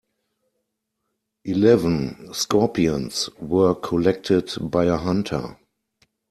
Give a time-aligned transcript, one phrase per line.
[1.45, 5.57] Eleven scorpions were collected by a hunter.